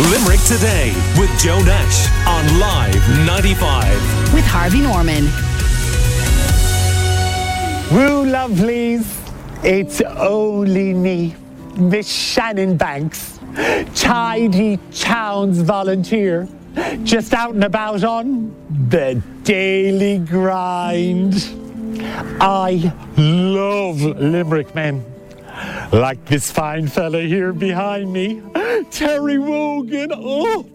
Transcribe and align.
Limerick 0.00 0.40
Today 0.42 0.94
with 1.18 1.28
Joe 1.40 1.60
Nash 1.64 2.08
on 2.24 2.60
Live 2.60 3.26
95. 3.26 4.32
With 4.32 4.44
Harvey 4.44 4.80
Norman. 4.80 5.24
Woo, 7.90 8.24
lovelies. 8.30 9.04
It's 9.64 10.00
only 10.00 10.94
me, 10.94 11.34
Miss 11.74 12.08
Shannon 12.08 12.76
Banks, 12.76 13.40
Tidy 13.96 14.78
Towns 14.92 15.62
volunteer, 15.62 16.46
just 17.02 17.34
out 17.34 17.54
and 17.54 17.64
about 17.64 18.04
on 18.04 18.54
the 18.88 19.20
daily 19.42 20.18
grind. 20.18 21.34
I 22.40 22.92
love 23.16 24.00
Limerick 24.00 24.76
men. 24.76 25.04
Like 25.92 26.22
this 26.26 26.50
fine 26.50 26.86
fella 26.86 27.22
here 27.22 27.54
behind 27.54 28.12
me, 28.12 28.42
Terry 28.90 29.38
Wogan. 29.38 30.12
Oh, 30.14 30.68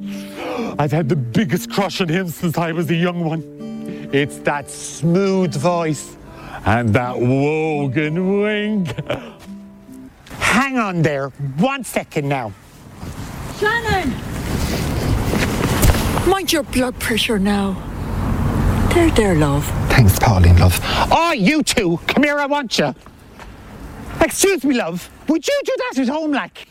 I've 0.79 0.91
had 0.91 1.07
the 1.07 1.15
biggest 1.15 1.69
crush 1.69 2.01
on 2.01 2.09
him 2.09 2.29
since 2.29 2.57
I 2.57 2.71
was 2.71 2.89
a 2.89 2.95
young 2.95 3.23
one. 3.23 4.09
It's 4.11 4.39
that 4.39 4.71
smooth 4.71 5.53
voice 5.55 6.17
and 6.65 6.89
that 6.95 7.19
Wogan 7.19 8.41
wink. 8.41 8.95
Hang 10.29 10.79
on 10.79 11.03
there, 11.03 11.29
one 11.57 11.83
second 11.83 12.27
now. 12.27 12.51
Shannon! 13.59 14.09
Mind 16.27 16.51
your 16.51 16.63
blood 16.63 16.99
pressure 16.99 17.37
now. 17.37 17.73
There, 18.95 19.11
there, 19.11 19.35
love. 19.35 19.65
Thanks, 19.89 20.17
Pauline, 20.17 20.57
love. 20.57 20.79
Oh, 21.11 21.33
you 21.33 21.61
two, 21.61 21.99
come 22.07 22.23
here, 22.23 22.39
I 22.39 22.47
want 22.47 22.79
you. 22.79 22.95
Excuse 24.23 24.63
me, 24.63 24.73
love. 24.75 25.09
Would 25.27 25.45
you 25.45 25.61
do 25.65 25.75
that 25.77 25.99
at 25.99 26.07
home, 26.07 26.31
like? 26.31 26.69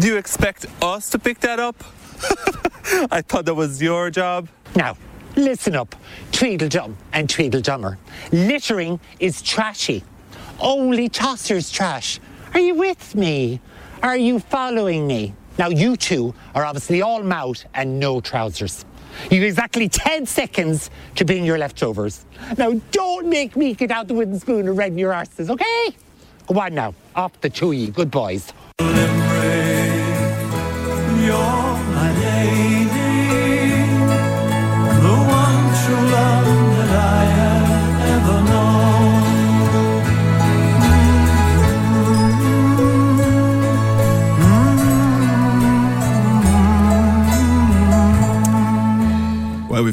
Do 0.00 0.06
you 0.06 0.16
expect 0.16 0.64
us 0.80 1.10
to 1.10 1.18
pick 1.18 1.38
that 1.40 1.60
up? 1.60 1.76
I 3.12 3.20
thought 3.20 3.44
that 3.44 3.54
was 3.54 3.82
your 3.82 4.08
job. 4.08 4.48
Now, 4.74 4.96
listen 5.36 5.76
up, 5.76 5.94
Tweedledum 6.32 6.96
and 7.12 7.28
Tweedledummer. 7.28 7.98
Littering 8.32 8.98
is 9.20 9.42
trashy. 9.42 10.02
Only 10.58 11.10
tossers 11.10 11.70
trash. 11.70 12.20
Are 12.54 12.60
you 12.60 12.74
with 12.74 13.14
me? 13.14 13.60
Are 14.02 14.16
you 14.16 14.38
following 14.38 15.06
me? 15.06 15.34
Now, 15.58 15.68
you 15.68 15.96
two 15.96 16.34
are 16.54 16.64
obviously 16.64 17.02
all 17.02 17.22
mouth 17.22 17.62
and 17.74 18.00
no 18.00 18.22
trousers. 18.22 18.86
You've 19.30 19.44
exactly 19.44 19.90
10 19.90 20.24
seconds 20.24 20.88
to 21.16 21.26
bring 21.26 21.44
your 21.44 21.58
leftovers. 21.58 22.24
Now, 22.56 22.72
don't 22.92 23.28
make 23.28 23.56
me 23.56 23.74
get 23.74 23.90
out 23.90 24.08
the 24.08 24.14
wooden 24.14 24.40
spoon 24.40 24.68
and 24.68 24.76
redden 24.78 24.96
your 24.96 25.12
arses, 25.12 25.50
okay? 25.50 25.96
Go 26.46 26.60
on 26.60 26.74
now, 26.74 26.94
off 27.16 27.40
the 27.40 27.48
ye, 27.72 27.88
good 27.88 28.10
boys. 28.10 28.52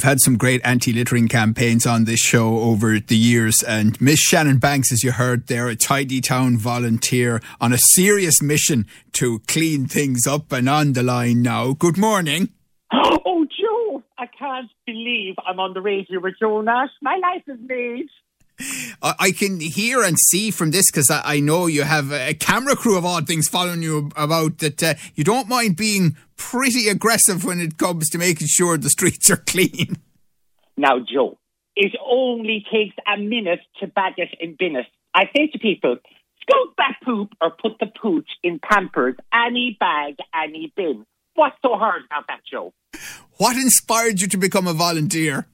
We've 0.01 0.09
had 0.09 0.19
some 0.19 0.35
great 0.35 0.61
anti 0.63 0.91
littering 0.91 1.27
campaigns 1.27 1.85
on 1.85 2.05
this 2.05 2.19
show 2.19 2.57
over 2.57 2.99
the 2.99 3.15
years, 3.15 3.61
and 3.67 4.01
Miss 4.01 4.19
Shannon 4.19 4.57
Banks, 4.57 4.91
as 4.91 5.03
you 5.03 5.11
heard 5.11 5.45
there, 5.45 5.67
a 5.67 5.75
tidy 5.75 6.21
town 6.21 6.57
volunteer 6.57 7.39
on 7.59 7.71
a 7.71 7.77
serious 7.77 8.41
mission 8.41 8.87
to 9.13 9.41
clean 9.47 9.85
things 9.85 10.25
up 10.25 10.51
and 10.51 10.67
on 10.67 10.93
the 10.93 11.03
line 11.03 11.43
now. 11.43 11.73
Good 11.73 11.99
morning. 11.99 12.49
Oh, 12.91 13.45
Joe, 13.45 14.01
I 14.17 14.25
can't 14.25 14.71
believe 14.87 15.35
I'm 15.45 15.59
on 15.59 15.75
the 15.75 15.81
radio 15.81 16.19
with 16.19 16.33
Joe 16.39 16.61
Nash. 16.61 16.89
My 17.03 17.17
life 17.21 17.43
is 17.45 17.59
made. 17.63 18.07
I 19.01 19.15
I 19.19 19.31
can 19.31 19.59
hear 19.59 20.03
and 20.03 20.17
see 20.17 20.51
from 20.51 20.71
this 20.71 20.91
because 20.91 21.09
I, 21.09 21.39
know 21.39 21.67
you 21.67 21.83
have 21.83 22.11
a 22.11 22.33
camera 22.33 22.75
crew 22.75 22.97
of 22.97 23.05
odd 23.05 23.27
things 23.27 23.47
following 23.47 23.81
you 23.81 24.09
about 24.15 24.57
that 24.59 24.83
uh, 24.83 24.93
you 25.15 25.23
don't 25.23 25.47
mind 25.47 25.77
being 25.77 26.17
pretty 26.35 26.89
aggressive 26.89 27.45
when 27.45 27.59
it 27.59 27.77
comes 27.77 28.09
to 28.09 28.17
making 28.17 28.47
sure 28.47 28.77
the 28.77 28.89
streets 28.89 29.29
are 29.29 29.37
clean. 29.37 29.97
Now, 30.77 30.99
Joe, 30.99 31.37
it 31.75 31.93
only 32.05 32.65
takes 32.71 32.95
a 33.07 33.17
minute 33.17 33.61
to 33.79 33.87
bag 33.87 34.13
it 34.17 34.29
in 34.39 34.55
bin. 34.57 34.77
I 35.13 35.25
say 35.35 35.47
to 35.47 35.59
people, 35.59 35.97
scoop 36.41 36.73
that 36.77 36.95
poop 37.03 37.29
or 37.41 37.51
put 37.51 37.73
the 37.79 37.87
pooch 37.87 38.29
in 38.43 38.59
Pampers, 38.59 39.15
any 39.33 39.77
bag, 39.79 40.15
any 40.33 40.73
bin. 40.75 41.05
What's 41.35 41.55
so 41.63 41.75
hard 41.75 42.01
about 42.05 42.27
that, 42.27 42.41
Joe? 42.49 42.73
What 43.37 43.55
inspired 43.55 44.21
you 44.21 44.27
to 44.27 44.37
become 44.37 44.67
a 44.67 44.73
volunteer? 44.73 45.47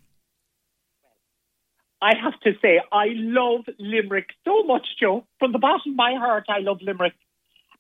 I 2.02 2.14
have 2.22 2.40
to 2.42 2.54
say, 2.62 2.80
I 2.92 3.08
love 3.14 3.66
Limerick 3.80 4.30
so 4.46 4.64
much, 4.64 4.86
Joe. 5.00 5.26
From 5.40 5.52
the 5.52 5.60
bottom 5.60 5.92
of 5.92 5.96
my 5.96 6.14
heart, 6.16 6.46
I 6.48 6.60
love 6.60 6.80
Limerick. 6.82 7.14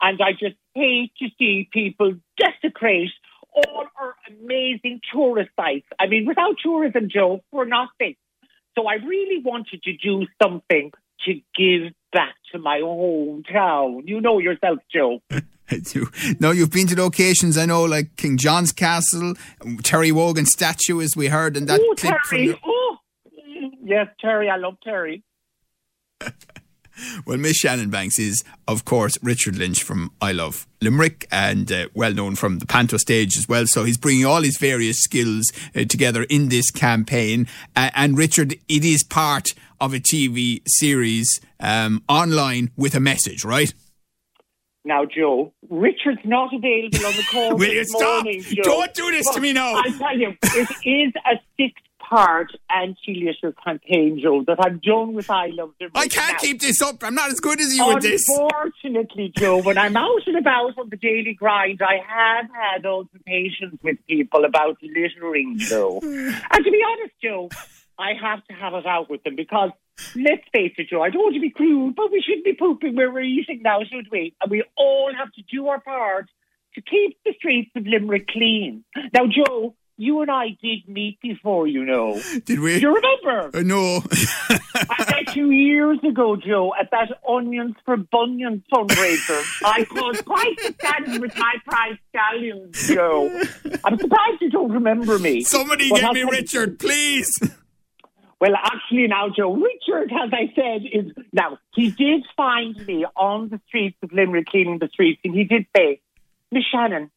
And 0.01 0.19
I 0.21 0.31
just 0.31 0.55
hate 0.73 1.11
to 1.19 1.27
see 1.37 1.69
people 1.71 2.15
desecrate 2.37 3.11
all 3.53 3.85
our 3.99 4.15
amazing 4.29 5.01
tourist 5.11 5.51
sites. 5.55 5.87
I 5.99 6.07
mean, 6.07 6.25
without 6.27 6.55
tourism, 6.63 7.09
Joe, 7.11 7.41
we're 7.51 7.65
nothing. 7.65 8.15
So 8.77 8.87
I 8.87 8.95
really 8.95 9.41
wanted 9.43 9.81
to 9.83 9.93
do 9.93 10.27
something 10.41 10.91
to 11.25 11.33
give 11.57 11.93
back 12.13 12.35
to 12.51 12.59
my 12.59 12.79
hometown. 12.79 14.07
You 14.07 14.21
know 14.21 14.39
yourself, 14.39 14.79
Joe. 14.93 15.19
I 15.69 15.79
do. 15.79 16.07
No, 16.39 16.51
you've 16.51 16.71
been 16.71 16.87
to 16.87 17.01
locations 17.01 17.57
I 17.57 17.65
know, 17.65 17.83
like 17.83 18.15
King 18.15 18.37
John's 18.37 18.71
Castle, 18.71 19.33
Terry 19.83 20.11
Wogan 20.11 20.45
statue, 20.45 21.01
as 21.01 21.17
we 21.17 21.27
heard 21.27 21.57
in 21.57 21.65
that 21.65 21.81
oh, 21.81 21.95
clip 21.97 22.15
from 22.23 22.37
Terry. 22.37 22.59
Oh, 22.63 22.67
mm, 22.69 22.76
yes, 23.87 24.07
Terry. 24.19 24.49
I 24.49 24.57
love 24.57 24.77
Terry. 24.83 25.23
Well, 27.25 27.37
Miss 27.37 27.57
Shannon 27.57 27.89
Banks 27.89 28.17
is, 28.17 28.43
of 28.67 28.85
course, 28.85 29.17
Richard 29.21 29.55
Lynch 29.55 29.83
from 29.83 30.11
I 30.21 30.31
Love 30.31 30.67
Limerick 30.81 31.27
and 31.31 31.71
uh, 31.71 31.87
well 31.93 32.13
known 32.13 32.35
from 32.35 32.59
the 32.59 32.65
Panto 32.65 32.97
stage 32.97 33.37
as 33.37 33.47
well. 33.47 33.65
So 33.67 33.83
he's 33.83 33.97
bringing 33.97 34.25
all 34.25 34.41
his 34.41 34.57
various 34.57 34.97
skills 34.97 35.51
uh, 35.75 35.83
together 35.83 36.23
in 36.23 36.49
this 36.49 36.71
campaign. 36.71 37.47
Uh, 37.75 37.91
and 37.95 38.17
Richard, 38.17 38.53
it 38.67 38.83
is 38.83 39.03
part 39.03 39.49
of 39.79 39.93
a 39.93 39.99
TV 39.99 40.61
series 40.65 41.39
um, 41.59 42.03
online 42.09 42.71
with 42.75 42.95
a 42.95 42.99
message, 42.99 43.45
right? 43.45 43.73
Now, 44.83 45.05
Joe, 45.05 45.53
Richard's 45.69 46.21
not 46.23 46.53
available 46.53 47.05
on 47.05 47.13
the 47.13 47.23
call 47.29 47.55
Will 47.57 47.73
you 47.73 47.83
stop? 47.83 48.23
morning. 48.23 48.43
Don't 48.63 48.93
do 48.93 49.11
this 49.11 49.29
to 49.31 49.41
me 49.41 49.53
now. 49.53 49.75
I 49.75 49.89
tell 49.97 50.17
you, 50.17 50.33
it 50.41 50.69
is 50.85 51.13
a 51.25 51.39
six-part 52.07 52.51
anti-litter 52.73 53.53
campaign, 53.63 54.19
Joe, 54.21 54.43
that 54.47 54.57
I'm 54.59 54.79
done 54.79 55.13
with 55.13 55.29
I 55.29 55.47
Love 55.47 55.71
Limerick. 55.79 55.95
I 55.95 56.07
can't 56.07 56.33
Now, 56.33 56.39
keep 56.39 56.61
this 56.61 56.81
up. 56.81 57.03
I'm 57.03 57.15
not 57.15 57.31
as 57.31 57.39
good 57.39 57.59
as 57.59 57.73
you 57.73 57.91
at 57.91 58.01
this. 58.01 58.25
Unfortunately, 58.29 59.31
Joe, 59.37 59.61
when 59.61 59.77
I'm 59.77 59.95
out 59.95 60.25
and 60.25 60.37
about 60.37 60.77
on 60.77 60.89
the 60.89 60.97
daily 60.97 61.33
grind, 61.33 61.81
I 61.81 61.99
have 62.07 62.49
had 62.51 62.85
altercations 62.85 63.79
with 63.83 63.97
people 64.07 64.45
about 64.45 64.77
littering, 64.81 65.57
Joe. 65.57 65.99
and 66.03 66.65
to 66.65 66.71
be 66.71 66.83
honest, 66.87 67.13
Joe, 67.21 67.49
I 67.97 68.11
have 68.21 68.45
to 68.47 68.53
have 68.53 68.73
it 68.73 68.85
out 68.85 69.09
with 69.09 69.23
them 69.23 69.35
because, 69.35 69.71
let's 70.15 70.43
face 70.53 70.73
it, 70.77 70.89
Joe, 70.89 71.01
I 71.01 71.09
don't 71.09 71.23
want 71.23 71.35
to 71.35 71.41
be 71.41 71.49
crude, 71.49 71.95
but 71.95 72.11
we 72.11 72.21
shouldn't 72.21 72.45
be 72.45 72.53
pooping 72.53 72.95
where 72.95 73.11
we're 73.11 73.21
eating 73.21 73.61
now, 73.63 73.79
should 73.83 74.07
we? 74.11 74.35
And 74.41 74.51
we 74.51 74.63
all 74.75 75.11
have 75.17 75.31
to 75.33 75.41
do 75.51 75.67
our 75.67 75.79
part 75.79 76.29
to 76.75 76.81
keep 76.81 77.17
the 77.25 77.33
streets 77.37 77.71
of 77.75 77.87
Limerick 77.87 78.27
clean. 78.27 78.83
Now, 79.13 79.25
Joe, 79.25 79.75
you 79.97 80.21
and 80.21 80.29
I 80.29 80.49
did 80.61 80.87
meet 80.87 81.19
before, 81.21 81.67
you 81.67 81.83
know. 81.83 82.21
Did 82.45 82.59
we? 82.59 82.75
Do 82.75 82.81
you 82.81 82.95
remember? 82.95 83.57
Uh, 83.57 83.61
no. 83.63 84.03
I 84.75 85.23
met 85.25 85.35
you 85.35 85.49
years 85.49 85.97
ago, 86.07 86.35
Joe, 86.35 86.73
at 86.79 86.91
that 86.91 87.09
Onions 87.27 87.75
for 87.83 87.97
Bunions 87.97 88.63
fundraiser. 88.71 89.43
I 89.65 89.85
caused 89.85 90.23
quite 90.23 90.59
scandal 90.59 91.19
with 91.19 91.35
my 91.35 91.55
prize 91.65 91.97
stallions, 92.09 92.87
Joe. 92.87 93.27
I'm 93.83 93.97
surprised 93.97 94.41
you 94.41 94.51
don't 94.51 94.71
remember 94.71 95.17
me. 95.17 95.41
Somebody 95.41 95.89
But 95.89 96.01
get 96.01 96.13
me 96.13 96.23
Richard, 96.23 96.77
please. 96.79 97.31
Well, 98.39 98.53
actually, 98.55 99.07
now, 99.07 99.29
Joe, 99.35 99.55
Richard, 99.55 100.11
as 100.11 100.31
I 100.31 100.53
said, 100.53 100.81
is 100.91 101.11
now 101.33 101.57
he 101.73 101.89
did 101.89 102.23
find 102.35 102.75
me 102.85 103.03
on 103.15 103.49
the 103.49 103.59
streets 103.67 103.97
of 104.03 104.13
Limerick, 104.13 104.45
cleaning 104.45 104.77
the 104.77 104.89
streets, 104.89 105.19
and 105.23 105.33
he 105.33 105.43
did 105.43 105.65
say, 105.75 106.01
Miss 106.51 106.63
Shannon, 106.71 107.09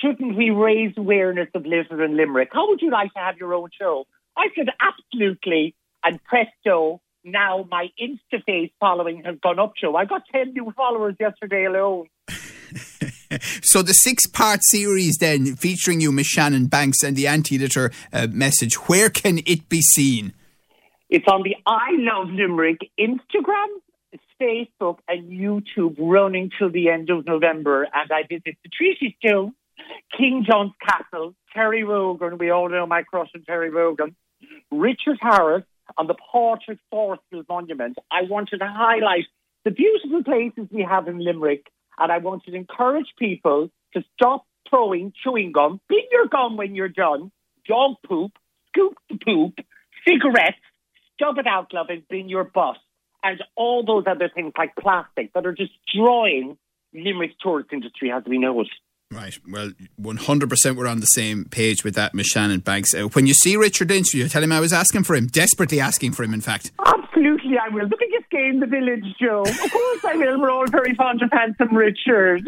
shouldn't 0.00 0.36
we 0.36 0.50
raise 0.50 0.94
awareness 0.96 1.48
of 1.54 1.64
litter 1.64 2.04
in 2.04 2.16
Limerick? 2.16 2.50
How 2.52 2.68
would 2.68 2.80
you 2.80 2.90
like 2.90 3.12
to 3.14 3.18
have 3.18 3.36
your 3.36 3.54
own 3.54 3.68
show? 3.78 4.06
I 4.36 4.46
said, 4.56 4.68
absolutely. 4.80 5.74
And 6.02 6.22
presto, 6.24 7.00
now 7.24 7.66
my 7.70 7.88
Insta 8.00 8.42
face 8.44 8.70
following 8.80 9.22
has 9.24 9.36
gone 9.42 9.58
up, 9.58 9.72
Joe. 9.80 9.96
I 9.96 10.04
got 10.04 10.22
10 10.32 10.52
new 10.52 10.72
followers 10.76 11.16
yesterday 11.20 11.64
alone. 11.64 12.06
So 13.62 13.82
the 13.82 13.92
six-part 13.92 14.60
series 14.64 15.16
then, 15.20 15.54
featuring 15.54 16.00
you, 16.00 16.10
Miss 16.10 16.26
Shannon 16.26 16.66
Banks, 16.66 17.04
and 17.04 17.16
the 17.16 17.28
anti-litter 17.28 17.92
uh, 18.12 18.26
message, 18.28 18.74
where 18.88 19.08
can 19.08 19.38
it 19.46 19.68
be 19.68 19.82
seen? 19.82 20.32
It's 21.08 21.26
on 21.28 21.44
the 21.44 21.54
I 21.64 21.90
Love 21.92 22.28
Limerick 22.30 22.78
Instagram, 22.98 23.68
Facebook, 24.40 24.98
and 25.06 25.30
YouTube 25.30 25.96
running 25.98 26.50
till 26.58 26.70
the 26.70 26.88
end 26.88 27.10
of 27.10 27.24
November. 27.24 27.84
And 27.84 28.10
I 28.10 28.22
visit 28.28 28.56
the 28.64 28.70
treaty 28.76 29.16
still. 29.18 29.52
King 30.20 30.44
John's 30.46 30.72
Castle, 30.86 31.34
Terry 31.54 31.82
Wogan, 31.82 32.36
we 32.36 32.50
all 32.50 32.68
know 32.68 32.86
my 32.86 33.04
crush 33.04 33.30
on 33.34 33.40
Terry 33.42 33.70
Wogan, 33.70 34.14
Richard 34.70 35.16
Harris 35.18 35.64
on 35.96 36.08
the 36.08 36.14
Portrait 36.30 36.78
Forces 36.90 37.46
Monument. 37.48 37.96
I 38.10 38.24
wanted 38.28 38.58
to 38.58 38.66
highlight 38.66 39.24
the 39.64 39.70
beautiful 39.70 40.22
places 40.22 40.68
we 40.70 40.82
have 40.82 41.08
in 41.08 41.20
Limerick, 41.20 41.68
and 41.98 42.12
I 42.12 42.18
wanted 42.18 42.50
to 42.50 42.56
encourage 42.58 43.06
people 43.18 43.70
to 43.94 44.04
stop 44.12 44.44
throwing 44.68 45.14
chewing 45.24 45.52
gum, 45.52 45.80
bin 45.88 46.04
your 46.12 46.26
gum 46.26 46.58
when 46.58 46.74
you're 46.74 46.88
done, 46.90 47.32
dog 47.66 47.96
poop, 48.06 48.32
scoop 48.68 48.98
the 49.08 49.16
poop, 49.16 49.54
cigarettes, 50.06 50.58
stub 51.14 51.38
it 51.38 51.46
out, 51.46 51.72
love, 51.72 51.86
and 51.88 52.06
bin 52.08 52.28
your 52.28 52.44
bus, 52.44 52.76
and 53.22 53.42
all 53.56 53.86
those 53.86 54.04
other 54.06 54.28
things 54.28 54.52
like 54.58 54.76
plastic 54.76 55.32
that 55.32 55.46
are 55.46 55.54
destroying 55.54 56.58
Limerick's 56.92 57.36
tourist 57.40 57.70
industry 57.72 58.12
as 58.12 58.22
we 58.26 58.36
know 58.36 58.60
it. 58.60 58.68
Right. 59.12 59.36
Well, 59.48 59.72
100% 60.00 60.76
we're 60.76 60.86
on 60.86 61.00
the 61.00 61.06
same 61.06 61.44
page 61.46 61.82
with 61.82 61.96
that, 61.96 62.14
Miss 62.14 62.28
Shannon 62.28 62.60
Banks. 62.60 62.94
Uh, 62.94 63.08
when 63.08 63.26
you 63.26 63.34
see 63.34 63.56
Richard 63.56 63.90
Lynch, 63.90 64.14
you 64.14 64.28
tell 64.28 64.40
him 64.40 64.52
I 64.52 64.60
was 64.60 64.72
asking 64.72 65.02
for 65.02 65.16
him, 65.16 65.26
desperately 65.26 65.80
asking 65.80 66.12
for 66.12 66.22
him, 66.22 66.32
in 66.32 66.40
fact. 66.40 66.70
Absolutely, 66.78 67.58
I 67.58 67.74
will. 67.74 67.88
The 67.88 67.96
biggest 67.98 68.30
game 68.30 68.54
in 68.54 68.60
the 68.60 68.66
village, 68.66 69.04
Joe. 69.20 69.42
Of 69.42 69.72
course 69.72 70.04
I 70.04 70.14
will. 70.14 70.40
We're 70.40 70.52
all 70.52 70.66
very 70.68 70.94
fond 70.94 71.22
of 71.22 71.30
handsome 71.32 71.74
Richard. 71.76 72.46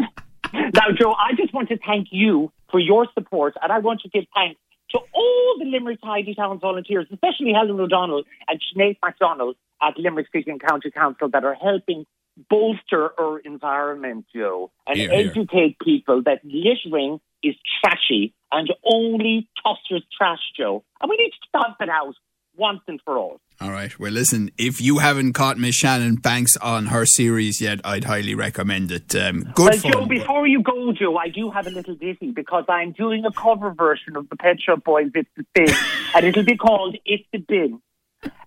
Now, 0.53 0.93
Joe, 0.97 1.15
I 1.15 1.35
just 1.37 1.53
want 1.53 1.69
to 1.71 1.79
thank 1.79 2.09
you 2.13 2.53
for 2.71 2.79
your 2.79 3.09
support, 3.13 3.55
and 3.61 3.73
I 3.73 3.81
want 3.81 4.03
to 4.03 4.09
give 4.09 4.25
thanks 4.33 4.61
to 4.91 4.99
all 5.13 5.57
the 5.59 5.65
Limerick 5.65 6.01
Tidy 6.01 6.35
Towns 6.37 6.61
volunteers, 6.61 7.07
especially 7.13 7.53
Helen 7.53 7.81
O'Donnell 7.81 8.23
and 8.47 8.61
Sinead 8.61 8.99
MacDonald 9.03 9.57
at 9.83 9.99
Limerick 9.99 10.29
City 10.33 10.51
and 10.51 10.63
County 10.63 10.93
Council 10.93 11.29
that 11.31 11.45
are 11.45 11.55
helping 11.55 12.07
bolster 12.49 13.11
our 13.21 13.39
environment, 13.39 14.27
Joe, 14.35 14.71
and 14.87 14.97
Here, 14.97 15.11
here. 15.11 15.31
educate 15.31 15.79
people 15.81 16.23
that 16.25 16.41
littering 16.45 17.21
is 17.43 17.55
trashy 17.83 18.35
and 18.51 18.69
only 18.85 19.49
tossers 19.65 20.03
trash, 20.17 20.41
Joe. 20.57 20.85
And 21.01 21.11
we 21.11 21.17
need 21.17 21.31
to 21.31 21.49
stamp 21.49 21.77
it 21.81 21.89
out 21.89 22.15
once 22.57 22.81
and 22.87 23.01
for 23.05 23.17
all. 23.19 23.41
All 23.61 23.71
right. 23.71 23.99
Well, 23.99 24.13
listen, 24.13 24.51
if 24.59 24.81
you 24.81 24.99
haven't 24.99 25.33
caught 25.33 25.57
Miss 25.57 25.75
Shannon 25.75 26.17
Banks 26.17 26.57
on 26.59 26.87
her 26.87 27.07
series 27.07 27.61
yet, 27.61 27.81
I'd 27.85 28.05
highly 28.05 28.35
recommend 28.35 28.91
it. 28.91 29.15
Um, 29.15 29.45
good 29.55 29.71
Well, 29.71 29.79
fun. 29.79 29.93
Joe, 29.93 30.07
before 30.07 30.47
you 30.47 30.63
go, 30.63 30.93
Joe, 30.93 31.17
I 31.17 31.29
do 31.29 31.51
have 31.51 31.67
a 31.67 31.71
little 31.71 31.95
ditty 31.95 32.33
because 32.33 32.65
I'm 32.69 32.93
doing 32.93 33.25
a 33.25 33.33
cover 33.33 33.71
version 33.71 34.17
of 34.17 34.29
the 34.29 34.37
Pet 34.37 34.61
Shop 34.61 34.85
Boys 34.85 35.11
It's 35.15 35.31
a 35.39 35.45
Sin, 35.57 35.77
and 36.15 36.27
it'll 36.27 36.45
be 36.45 36.57
called 36.57 36.97
It's 37.05 37.25
the 37.33 37.39
Bin. 37.39 37.81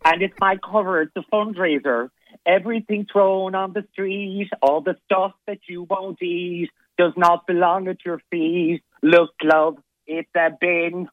And 0.03 0.21
it's 0.21 0.35
my 0.39 0.57
cover, 0.57 1.01
it's 1.01 1.15
a 1.15 1.23
fundraiser. 1.33 2.09
Everything 2.45 3.07
thrown 3.12 3.56
on 3.56 3.74
the 3.74 3.83
street, 3.92 4.50
all 4.62 4.81
the 4.81 4.97
stuff 5.06 5.33
that 5.47 5.59
you 5.68 5.83
won't 5.83 6.21
eat, 6.21 6.69
does 6.97 7.13
not 7.18 7.47
belong 7.47 7.88
at 7.88 8.06
your 8.06 8.21
feet. 8.30 8.81
Look, 9.01 9.31
love, 9.44 9.77
it's 10.07 10.30
a 10.36 10.50
bin. 10.50 11.07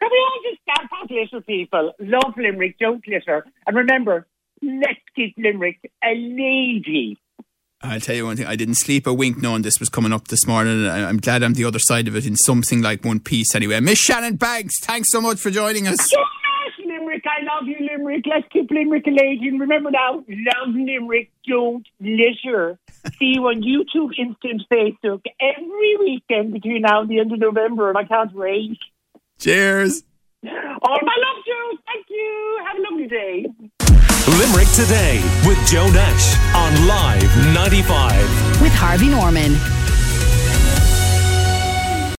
Can 0.00 0.10
we 0.10 0.26
all 0.26 0.40
just 0.50 0.62
stand 0.62 0.88
out 0.92 1.10
litter, 1.10 1.40
people? 1.40 1.92
Love 1.98 2.34
Limerick, 2.36 2.78
don't 2.78 3.06
litter. 3.06 3.44
And 3.66 3.76
remember, 3.76 4.26
let's 4.62 5.00
keep 5.16 5.34
Limerick 5.36 5.78
a 6.02 6.14
lady. 6.14 7.18
I'll 7.82 8.00
tell 8.00 8.16
you 8.16 8.24
one 8.24 8.36
thing. 8.36 8.46
I 8.46 8.56
didn't 8.56 8.76
sleep 8.76 9.06
a 9.06 9.12
wink 9.12 9.42
knowing 9.42 9.62
this 9.62 9.78
was 9.78 9.90
coming 9.90 10.12
up 10.12 10.28
this 10.28 10.46
morning. 10.46 10.88
I'm 10.88 11.18
glad 11.18 11.42
I'm 11.42 11.52
the 11.52 11.66
other 11.66 11.78
side 11.78 12.08
of 12.08 12.16
it 12.16 12.24
in 12.26 12.34
something 12.34 12.80
like 12.80 13.04
one 13.04 13.20
piece 13.20 13.54
anyway. 13.54 13.78
Miss 13.80 13.98
Shannon 13.98 14.36
Banks, 14.36 14.80
thanks 14.80 15.10
so 15.10 15.20
much 15.20 15.38
for 15.38 15.50
joining 15.50 15.86
us. 15.86 16.10
Gosh, 17.34 17.42
Limerick, 17.42 17.48
I 17.48 17.54
love 17.54 17.68
you, 17.68 17.86
Limerick. 17.90 18.24
Let's 18.26 18.46
keep 18.52 18.70
Limerick 18.70 19.06
a 19.06 19.10
lady. 19.10 19.48
And 19.48 19.60
remember 19.60 19.90
now, 19.90 20.24
love 20.28 20.74
Limerick, 20.74 21.30
don't 21.46 21.86
litter. 22.00 22.78
See 23.18 23.34
you 23.34 23.42
on 23.46 23.62
YouTube, 23.62 24.12
Instant 24.18 24.62
Facebook 24.72 25.22
every 25.40 25.96
weekend 25.98 26.52
between 26.52 26.82
now 26.82 27.02
and 27.02 27.10
the 27.10 27.20
end 27.20 27.32
of 27.32 27.38
November, 27.38 27.88
and 27.88 27.98
I 27.98 28.04
can't 28.04 28.34
wait. 28.34 28.78
Cheers. 29.38 30.02
All 30.44 30.98
my 31.02 31.16
love, 31.18 31.44
Joe. 31.46 31.78
Thank 31.86 32.06
you. 32.10 32.60
Have 32.66 32.78
a 32.78 32.82
lovely 32.82 33.08
day. 33.08 33.46
Limerick 34.26 34.68
Today 34.68 35.22
with 35.46 35.58
Joe 35.66 35.88
Nash 35.90 36.36
on 36.54 36.86
Live 36.88 37.54
95. 37.54 38.62
with 38.62 38.72
Harvey 38.72 39.08
Norman. 39.08 39.83